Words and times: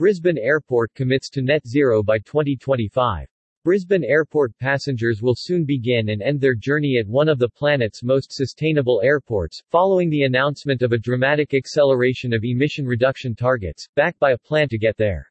Brisbane 0.00 0.38
Airport 0.38 0.94
commits 0.94 1.28
to 1.28 1.42
net 1.42 1.66
zero 1.66 2.02
by 2.02 2.16
2025. 2.20 3.28
Brisbane 3.64 4.02
Airport 4.02 4.56
passengers 4.56 5.20
will 5.20 5.34
soon 5.36 5.66
begin 5.66 6.08
and 6.08 6.22
end 6.22 6.40
their 6.40 6.54
journey 6.54 6.96
at 6.98 7.06
one 7.06 7.28
of 7.28 7.38
the 7.38 7.50
planet's 7.50 8.02
most 8.02 8.32
sustainable 8.32 9.02
airports, 9.04 9.62
following 9.70 10.08
the 10.08 10.22
announcement 10.22 10.80
of 10.80 10.92
a 10.92 10.98
dramatic 10.98 11.52
acceleration 11.52 12.32
of 12.32 12.44
emission 12.44 12.86
reduction 12.86 13.34
targets, 13.34 13.86
backed 13.94 14.18
by 14.18 14.30
a 14.30 14.38
plan 14.38 14.70
to 14.70 14.78
get 14.78 14.96
there. 14.96 15.30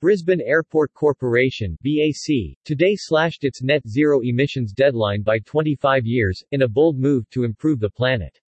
Brisbane 0.00 0.40
Airport 0.40 0.94
Corporation 0.94 1.76
BAC, 1.82 2.56
today 2.64 2.96
slashed 2.96 3.44
its 3.44 3.62
net 3.62 3.86
zero 3.86 4.20
emissions 4.22 4.72
deadline 4.72 5.20
by 5.20 5.38
25 5.40 6.06
years, 6.06 6.42
in 6.52 6.62
a 6.62 6.66
bold 6.66 6.98
move 6.98 7.28
to 7.28 7.44
improve 7.44 7.78
the 7.78 7.90
planet. 7.90 8.40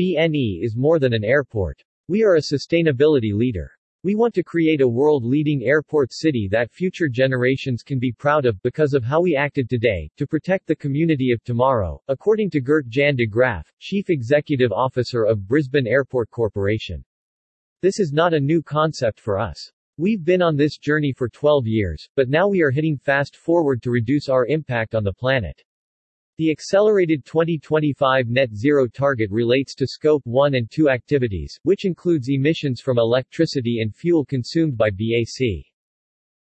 BNE 0.00 0.64
is 0.64 0.76
more 0.78 0.98
than 0.98 1.12
an 1.12 1.24
airport. 1.24 1.84
We 2.08 2.22
are 2.24 2.36
a 2.36 2.40
sustainability 2.40 3.34
leader. 3.34 3.70
We 4.04 4.16
want 4.16 4.34
to 4.34 4.42
create 4.42 4.80
a 4.80 4.88
world-leading 4.88 5.62
airport 5.62 6.12
city 6.12 6.48
that 6.50 6.72
future 6.72 7.08
generations 7.08 7.84
can 7.84 8.00
be 8.00 8.10
proud 8.10 8.46
of 8.46 8.60
because 8.62 8.94
of 8.94 9.04
how 9.04 9.20
we 9.20 9.36
acted 9.36 9.70
today, 9.70 10.10
to 10.16 10.26
protect 10.26 10.66
the 10.66 10.74
community 10.74 11.30
of 11.30 11.40
tomorrow, 11.44 12.02
according 12.08 12.50
to 12.50 12.60
Gert 12.60 12.88
Jan 12.88 13.14
de 13.14 13.26
Graaf, 13.26 13.72
Chief 13.78 14.10
Executive 14.10 14.72
Officer 14.72 15.22
of 15.22 15.46
Brisbane 15.46 15.86
Airport 15.86 16.30
Corporation. 16.30 17.04
This 17.80 18.00
is 18.00 18.12
not 18.12 18.34
a 18.34 18.40
new 18.40 18.60
concept 18.60 19.20
for 19.20 19.38
us. 19.38 19.70
We've 19.98 20.24
been 20.24 20.42
on 20.42 20.56
this 20.56 20.78
journey 20.78 21.12
for 21.12 21.28
12 21.28 21.68
years, 21.68 22.08
but 22.16 22.28
now 22.28 22.48
we 22.48 22.60
are 22.60 22.72
hitting 22.72 22.98
fast 22.98 23.36
forward 23.36 23.84
to 23.84 23.92
reduce 23.92 24.28
our 24.28 24.46
impact 24.46 24.96
on 24.96 25.04
the 25.04 25.12
planet. 25.12 25.62
The 26.38 26.50
accelerated 26.50 27.26
2025 27.26 28.28
net 28.28 28.54
zero 28.54 28.86
target 28.86 29.30
relates 29.30 29.74
to 29.74 29.86
Scope 29.86 30.22
1 30.24 30.54
and 30.54 30.70
2 30.70 30.88
activities, 30.88 31.60
which 31.62 31.84
includes 31.84 32.30
emissions 32.30 32.80
from 32.80 32.98
electricity 32.98 33.80
and 33.82 33.94
fuel 33.94 34.24
consumed 34.24 34.76
by 34.76 34.88
BAC. 34.88 35.64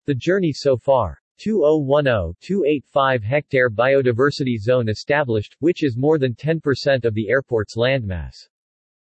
The 0.06 0.14
journey 0.14 0.52
so 0.52 0.76
far. 0.76 1.18
2010-285 1.44 3.22
hectare 3.22 3.70
biodiversity 3.70 4.58
zone 4.58 4.88
established, 4.88 5.56
which 5.58 5.82
is 5.82 5.96
more 5.96 6.18
than 6.18 6.34
10% 6.34 7.04
of 7.04 7.14
the 7.14 7.28
airport's 7.28 7.76
landmass. 7.76 8.48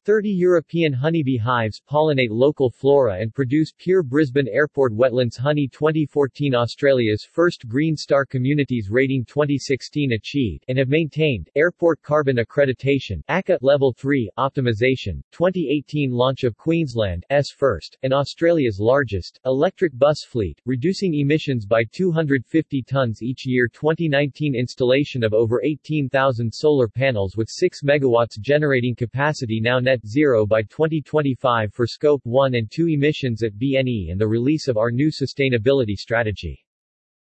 30 0.05 0.29
European 0.29 0.93
honeybee 0.93 1.35
hives 1.35 1.81
pollinate 1.89 2.29
local 2.29 2.69
flora 2.69 3.19
and 3.19 3.33
produce 3.33 3.73
pure 3.75 4.03
Brisbane 4.03 4.47
Airport 4.47 4.93
wetlands 4.93 5.35
honey 5.35 5.67
2014 5.67 6.53
Australia's 6.53 7.27
first 7.31 7.67
Green 7.67 7.97
Star 7.97 8.23
Communities 8.23 8.89
rating 8.91 9.25
2016 9.25 10.11
achieved 10.11 10.63
and 10.67 10.77
have 10.77 10.89
maintained 10.89 11.49
Airport 11.55 12.03
Carbon 12.03 12.37
Accreditation 12.37 13.23
ACA 13.29 13.57
Level 13.63 13.91
3 13.97 14.29
optimization 14.37 15.23
2018 15.31 16.11
launch 16.11 16.43
of 16.43 16.55
Queensland 16.55 17.25
S 17.31 17.47
first 17.49 17.97
and 18.03 18.13
Australia's 18.13 18.79
largest 18.79 19.39
electric 19.47 19.97
bus 19.97 20.23
fleet 20.23 20.61
reducing 20.67 21.15
emissions 21.15 21.65
by 21.65 21.83
250 21.91 22.83
tons 22.83 23.23
each 23.23 23.47
year. 23.47 23.67
2019 23.67 24.53
installation 24.53 25.23
of 25.23 25.33
over 25.33 25.63
18,000 25.63 26.53
solar 26.53 26.87
panels 26.87 27.35
with 27.35 27.49
6 27.49 27.81
megawatts 27.81 28.39
generating 28.39 28.93
capacity 28.93 29.59
now 29.59 29.79
net 29.79 29.94
net 29.95 30.05
zero 30.05 30.45
by 30.45 30.61
2025 30.63 31.73
for 31.73 31.87
Scope 31.87 32.19
1 32.25 32.55
and 32.55 32.69
2 32.69 32.89
emissions 32.89 33.43
at 33.43 33.53
BNE 33.53 34.11
and 34.11 34.19
the 34.19 34.27
release 34.27 34.67
of 34.67 34.75
our 34.75 34.91
new 34.91 35.09
sustainability 35.09 35.95
strategy. 35.95 36.61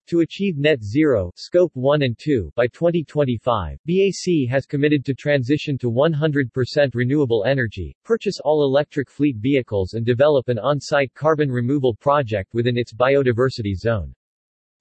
To 0.08 0.20
achieve 0.20 0.56
net 0.56 0.82
zero, 0.82 1.30
scope 1.36 1.70
1 1.74 2.02
and 2.02 2.18
2, 2.18 2.50
by 2.56 2.66
2025, 2.66 3.78
BAC 3.86 4.48
has 4.50 4.66
committed 4.66 5.04
to 5.04 5.14
transition 5.14 5.78
to 5.78 5.88
100% 5.88 6.94
renewable 6.94 7.44
energy, 7.46 7.94
purchase 8.04 8.40
all 8.44 8.64
electric 8.64 9.08
fleet 9.08 9.36
vehicles 9.36 9.92
and 9.92 10.04
develop 10.04 10.48
an 10.48 10.58
on-site 10.58 11.14
carbon 11.14 11.52
removal 11.52 11.94
project 11.94 12.54
within 12.54 12.76
its 12.76 12.92
biodiversity 12.92 13.76
zone. 13.76 14.12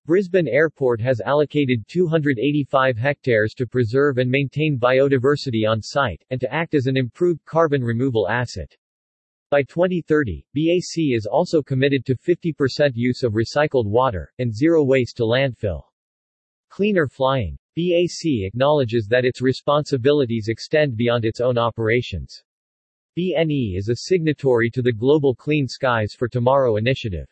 Brisbane 0.07 0.47
Airport 0.47 1.01
has 1.01 1.19
allocated 1.19 1.83
285 1.89 2.95
hectares 2.95 3.53
to 3.55 3.67
preserve 3.67 4.19
and 4.19 4.31
maintain 4.31 4.79
biodiversity 4.79 5.69
on 5.69 5.81
site, 5.81 6.23
and 6.29 6.39
to 6.39 6.49
act 6.49 6.75
as 6.75 6.87
an 6.87 6.95
improved 6.95 7.43
carbon 7.43 7.83
removal 7.83 8.25
asset. 8.29 8.73
By 9.51 9.63
2030, 9.63 10.45
BAC 10.55 11.13
is 11.13 11.25
also 11.25 11.61
committed 11.61 12.05
to 12.05 12.15
50% 12.15 12.91
use 12.95 13.21
of 13.21 13.33
recycled 13.33 13.85
water, 13.85 14.31
and 14.39 14.55
zero 14.55 14.81
waste 14.81 15.17
to 15.17 15.23
landfill. 15.23 15.81
Cleaner 16.69 17.09
flying. 17.09 17.57
BAC 17.75 18.45
acknowledges 18.45 19.07
that 19.07 19.25
its 19.25 19.41
responsibilities 19.41 20.47
extend 20.47 20.95
beyond 20.95 21.25
its 21.25 21.41
own 21.41 21.57
operations. 21.57 22.45
BNE 23.17 23.77
is 23.77 23.89
a 23.89 23.95
signatory 23.97 24.69
to 24.69 24.81
the 24.81 24.93
Global 24.93 25.35
Clean 25.35 25.67
Skies 25.67 26.13
for 26.13 26.29
Tomorrow 26.29 26.77
initiative. 26.77 27.27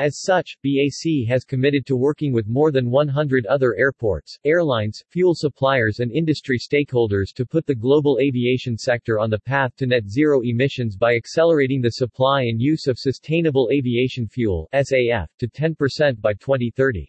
As 0.00 0.20
such, 0.20 0.58
BAC 0.64 1.28
has 1.28 1.44
committed 1.44 1.86
to 1.86 1.96
working 1.96 2.32
with 2.32 2.48
more 2.48 2.72
than 2.72 2.90
100 2.90 3.46
other 3.46 3.76
airports, 3.76 4.36
airlines, 4.44 5.00
fuel 5.08 5.36
suppliers 5.36 6.00
and 6.00 6.10
industry 6.10 6.58
stakeholders 6.58 7.32
to 7.36 7.46
put 7.46 7.64
the 7.64 7.76
global 7.76 8.18
aviation 8.20 8.76
sector 8.76 9.20
on 9.20 9.30
the 9.30 9.38
path 9.38 9.70
to 9.76 9.86
net 9.86 10.08
zero 10.08 10.40
emissions 10.42 10.96
by 10.96 11.14
accelerating 11.14 11.80
the 11.80 11.92
supply 11.92 12.42
and 12.42 12.60
use 12.60 12.88
of 12.88 12.98
sustainable 12.98 13.68
aviation 13.72 14.26
fuel 14.26 14.68
SAF 14.74 15.28
to 15.38 15.46
10% 15.46 16.20
by 16.20 16.32
2030. 16.34 17.08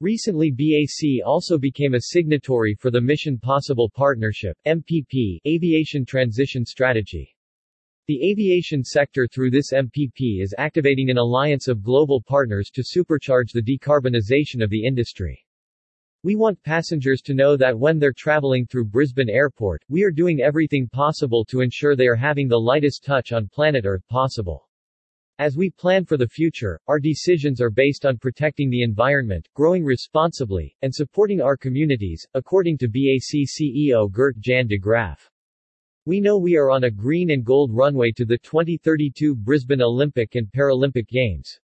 Recently 0.00 0.50
BAC 0.50 1.24
also 1.24 1.56
became 1.56 1.94
a 1.94 2.00
signatory 2.00 2.74
for 2.74 2.90
the 2.90 3.00
Mission 3.00 3.38
Possible 3.38 3.88
Partnership 3.88 4.58
MPP 4.66 5.38
Aviation 5.46 6.04
Transition 6.04 6.66
Strategy. 6.66 7.36
The 8.12 8.30
aviation 8.30 8.84
sector 8.84 9.26
through 9.26 9.52
this 9.52 9.72
MPP 9.72 10.42
is 10.42 10.54
activating 10.58 11.08
an 11.08 11.16
alliance 11.16 11.66
of 11.66 11.82
global 11.82 12.20
partners 12.20 12.68
to 12.74 12.82
supercharge 12.82 13.52
the 13.52 13.62
decarbonization 13.62 14.62
of 14.62 14.68
the 14.68 14.84
industry. 14.84 15.46
We 16.22 16.36
want 16.36 16.62
passengers 16.62 17.22
to 17.22 17.32
know 17.32 17.56
that 17.56 17.78
when 17.78 17.98
they're 17.98 18.12
traveling 18.12 18.66
through 18.66 18.90
Brisbane 18.90 19.30
Airport, 19.30 19.82
we 19.88 20.02
are 20.02 20.10
doing 20.10 20.42
everything 20.42 20.90
possible 20.92 21.42
to 21.46 21.62
ensure 21.62 21.96
they 21.96 22.06
are 22.06 22.14
having 22.14 22.48
the 22.48 22.60
lightest 22.60 23.02
touch 23.02 23.32
on 23.32 23.48
planet 23.48 23.86
Earth 23.86 24.06
possible. 24.10 24.68
As 25.38 25.56
we 25.56 25.70
plan 25.70 26.04
for 26.04 26.18
the 26.18 26.28
future, 26.28 26.78
our 26.88 27.00
decisions 27.00 27.62
are 27.62 27.70
based 27.70 28.04
on 28.04 28.18
protecting 28.18 28.68
the 28.68 28.82
environment, 28.82 29.48
growing 29.54 29.84
responsibly, 29.84 30.76
and 30.82 30.94
supporting 30.94 31.40
our 31.40 31.56
communities, 31.56 32.26
according 32.34 32.76
to 32.76 32.88
BAC 32.88 33.46
CEO 33.48 34.12
Gert 34.12 34.38
Jan 34.38 34.66
de 34.66 34.76
Graaf. 34.76 35.30
We 36.04 36.20
know 36.20 36.36
we 36.36 36.56
are 36.56 36.68
on 36.68 36.82
a 36.82 36.90
green 36.90 37.30
and 37.30 37.44
gold 37.44 37.72
runway 37.72 38.10
to 38.16 38.24
the 38.24 38.38
2032 38.38 39.36
Brisbane 39.36 39.80
Olympic 39.80 40.34
and 40.34 40.50
Paralympic 40.50 41.06
Games. 41.06 41.60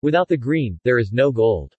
Without 0.00 0.28
the 0.28 0.36
green, 0.36 0.78
there 0.84 1.00
is 1.00 1.10
no 1.10 1.32
gold. 1.32 1.74